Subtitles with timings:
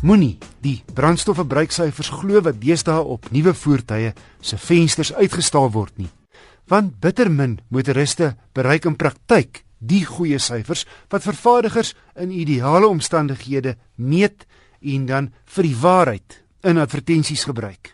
[0.00, 6.08] Moenie die brandstofverbruiksyfers glo wat deesdae op nuwe voertuie se vensters uitgestaal word nie.
[6.72, 14.46] Want bittermin motoriste bereik in praktyk die goeie syfers wat vervaardigers in ideale omstandighede meet
[14.80, 17.92] en dan vir die waarheid in advertensies gebruik.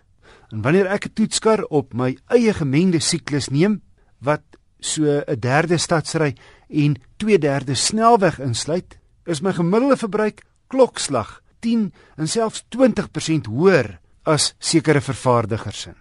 [0.54, 3.82] En wanneer ek 'n toetskar op my eie gemengde siklus neem
[4.22, 4.44] wat
[4.78, 6.36] so 'n derde stadsry
[6.70, 14.54] en 2/3 snelweg insluit, is my gemiddelde verbruik klokslag 10 en selfs 20% hoër as
[14.58, 15.94] sekere vervaardigers se.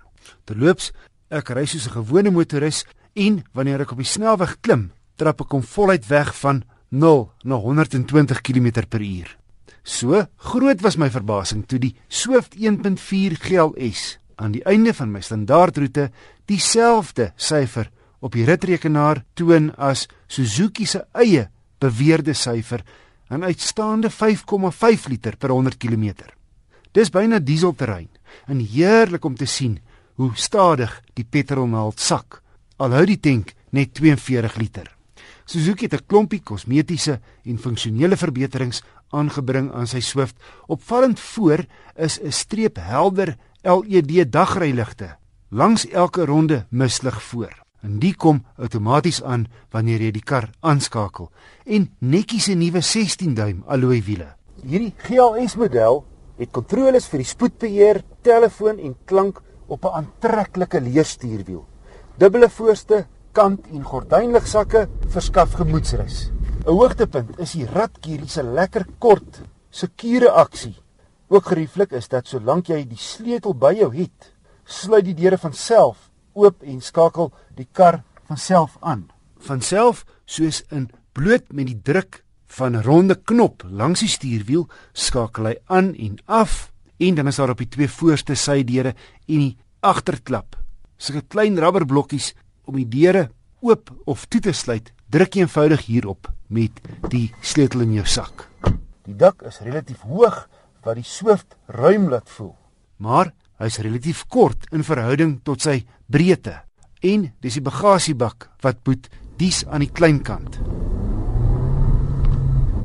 [0.45, 0.91] Terloops,
[1.29, 5.51] ek ry soos 'n gewone motoris en wanneer ek op die snelweg klim, trap ek
[5.51, 9.35] hom voluit weg van 0 na 120 km/h.
[9.83, 15.21] So groot was my verbasing toe die Swift 1.4 GLS aan die einde van my
[15.21, 16.09] standaardroete
[16.49, 22.81] dieselfde syfer op die ritrekenaar toon as Suzuki se eie beweerde syfer
[23.29, 26.13] 'n uitstaande 5,5 liter per 100 km.
[26.91, 28.09] Dis byna dieselterrein
[28.47, 29.79] en heerlik om te sien
[30.15, 32.41] hoe stadig die petrolnaald sak.
[32.77, 34.95] Al hou die tank net 42 liter.
[35.45, 40.35] Suzuki het 'n klompie kosmetiese en funksionele verbeterings aangebring aan sy Swift.
[40.67, 45.17] Opvallend voor is 'n streep helder LED dagryligte
[45.49, 51.29] langs elke ronde mislig voor en die kom outomaties aan wanneer jy die kar aanskakel
[51.65, 54.35] en netjies 'n nuwe 16 duim alloy wiele.
[54.63, 56.03] Hierdie GLS model
[56.37, 61.65] het kontroles vir die spoedbeheer, telefoon en klank op 'n aantreklike leerstuurwiel.
[62.17, 66.31] Dubbele voorste, kant en gordynligsakke verskaf gemoedsrus.
[66.65, 70.75] 'n Hoogtepunt is die ratkierie se lekker kort, sekure aksie.
[71.27, 74.33] Ook gerieflik is dat solank jy die sleutel by jou het,
[74.65, 76.04] sluit die deure van self
[76.35, 79.07] oop en skakel die kar van self aan.
[79.39, 84.67] Van self soos in bloot met die druk van 'n ronde knop langs die stuurwiel
[84.93, 88.95] skakel hy aan en af en dan is daar op die twee voorste sydeure
[89.27, 90.55] en die agterklap
[90.97, 92.33] sulke klein rubberblokkies
[92.65, 93.29] om die deure
[93.65, 94.91] oop of toe te sluit.
[95.09, 98.47] Druk eenvoudig hierop met die sleutel in jou sak.
[99.05, 100.45] Die dak is relatief hoog
[100.85, 102.55] wat die Swift ruim laat voel.
[102.97, 105.79] Maar Hy's relatief kort in verhouding tot sy
[106.11, 106.57] breedte
[107.05, 109.07] en dis die bagasiebak wat boet
[109.39, 110.59] dies aan die klein kant.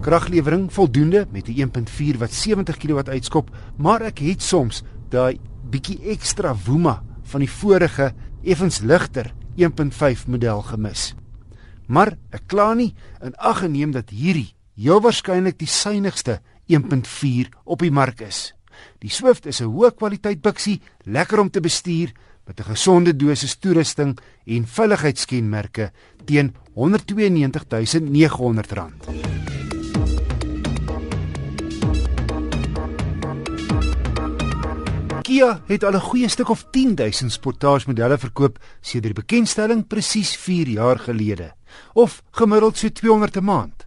[0.00, 5.98] Kraglewering voldoende met die 1.4 wat 70 kW uitskop, maar ek het soms daai bietjie
[6.14, 7.00] ekstra woema
[7.32, 11.10] van die vorige effens ligter 1.5 model gemis.
[11.90, 16.38] Maar ek kla nie in ag geneem dat hierdie heel waarskynlik die suinigste
[16.70, 18.52] 1.4 op die mark is.
[18.98, 22.12] Die Swift is 'n hoë kwaliteit biksie, lekker om te bestuur
[22.46, 25.92] met 'n gesonde dosis toerusting en veiligheidskenmerke
[26.24, 29.30] teen R192.900.
[35.30, 40.68] Kia het al 'n goeie stuk of 10000 sportaagemodelle verkoop sedert die bekendstelling presies 4
[40.68, 41.52] jaar gelede,
[41.94, 43.86] of gemiddeld so 200 'n maand.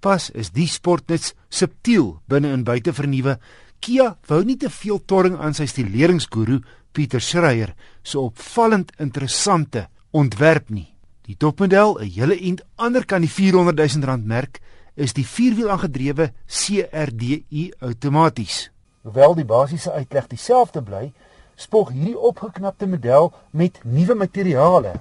[0.00, 3.38] Pas is die sportnuts subtiel binne en buite vernuwe
[3.80, 6.58] Kia wou nie te veel torring aan sy stileringsguru
[6.92, 10.88] Pieter Schreier so opvallend interessante ontwerp nie.
[11.24, 14.60] Die topmodel, 'n hele ent ander kan die 400 000 rand merk,
[14.96, 18.70] is die vierwiel aangedrewe CRDI outomaties.
[19.02, 21.12] Hoewel die basiese uitleg dieselfde bly,
[21.56, 24.92] spog hierdie opgeknapte model met nuwe materiale.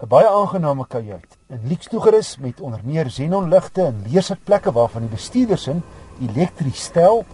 [0.00, 5.14] 'n Baie aangename kajuit, 'n luks toegerus met onder meer xenonligte en leersitplekke waarvan die
[5.14, 5.82] bestuurdersin
[6.20, 7.24] elektries stel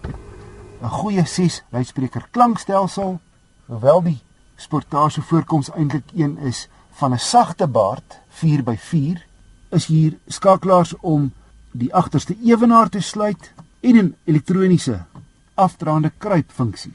[0.81, 3.19] 'n goeie 6 luidspreker klankstelsel,
[3.65, 4.19] hoewel die
[4.55, 9.25] sportage voorkoms eintlik een is van 'n sagte baard 4x4,
[9.69, 11.33] is hier skakelaars om
[11.71, 15.03] die agterste ewenaar te sluit en 'n elektroniese
[15.53, 16.93] afdraande kruipfunksie.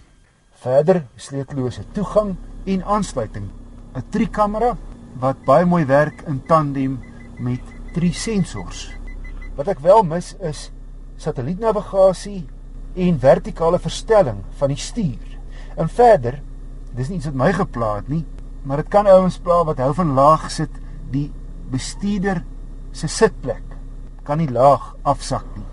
[0.53, 3.49] Verder sleutellose toegang en aansluiting,
[3.95, 4.77] 'n trikamera
[5.19, 7.01] wat baie mooi werk in tandem
[7.39, 7.61] met
[7.93, 8.91] drie sensors.
[9.55, 10.71] Wat ek wel mis is
[11.17, 12.47] satellietnavigasie
[12.95, 15.39] en vertikale verstelling van die stuur.
[15.77, 16.41] En verder,
[16.95, 18.25] dis nie iets wat my gepla het nie,
[18.63, 20.73] maar dit kan ouens pla wat hou van laag sit,
[21.11, 21.31] die
[21.71, 22.43] bestuurder
[22.93, 23.77] se sitplek
[24.27, 25.67] kan nie laag afsak nie.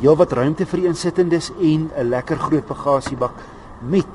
[0.00, 3.32] Heel wat ruimte vir die insittendes en 'n lekker groot bagasiebak
[3.80, 4.14] met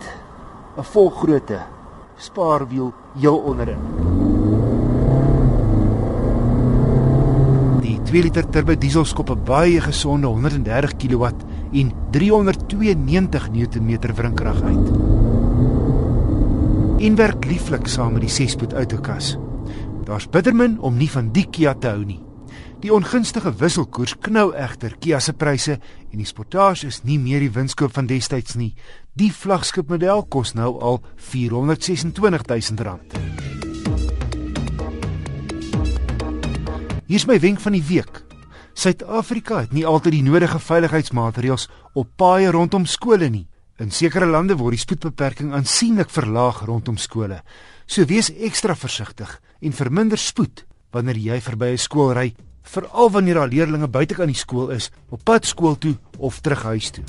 [0.78, 1.60] 'n volgrootte
[2.18, 3.82] spaarwiel heel onderin.
[7.82, 11.25] Die 2 liter turbo diesel skop 'n baie gesonde 130 kW
[11.72, 14.88] en 392 Nm wrinkrag uit.
[17.00, 19.38] En werk lieflik saam met die 6-spoed outokas.
[20.04, 22.19] Daar's bittermin om nie van die Kia te hou nie.
[22.80, 25.80] Die ongunstige wisselkoers knou egter Kia se pryse
[26.12, 28.75] en die Sportage is nie meer die winskoop van destyds nie.
[29.14, 32.19] Die vlaggenskap model kos nou al 426
[32.75, 33.50] 000 rand.
[37.12, 38.22] Hier is my wenk van die week.
[38.72, 41.66] Suid-Afrika het nie altyd die nodige veiligheidsmaatreëls
[42.00, 43.50] op paaie rondom skole nie.
[43.84, 47.42] In sekere lande word die spoedbeperking aansienlik verlaag rondom skole.
[47.84, 50.63] So wees ekstra versigtig en verminder spoed
[50.96, 52.31] wanneer jy verby 'n skool ry
[52.63, 56.92] veral wanneer daar leerders buitekant die skool is op pad skool toe of terug huis
[56.92, 57.04] toe.